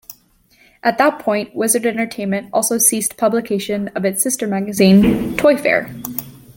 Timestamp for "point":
1.19-1.53